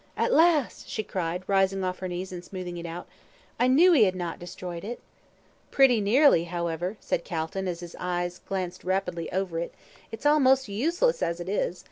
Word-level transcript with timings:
"At 0.17 0.33
last," 0.33 0.89
she 0.89 1.03
cried, 1.03 1.43
rising 1.45 1.83
off 1.83 1.99
her 1.99 2.07
knees, 2.07 2.31
and 2.31 2.43
smoothing 2.43 2.77
it 2.77 2.87
out; 2.87 3.07
"I 3.59 3.67
knew 3.67 3.91
he 3.93 4.05
had 4.05 4.15
not 4.15 4.39
destroyed 4.39 4.83
it." 4.83 4.99
"Pretty 5.69 6.01
nearly, 6.01 6.45
however," 6.45 6.97
said 6.99 7.23
Calton, 7.23 7.67
as 7.67 7.81
his 7.81 7.95
eye 7.99 8.31
glanced 8.47 8.83
rapidly 8.83 9.31
over 9.31 9.59
it; 9.59 9.75
"it's 10.11 10.25
almost 10.25 10.67
useless 10.67 11.21
as 11.21 11.39
it 11.39 11.47
is. 11.47 11.79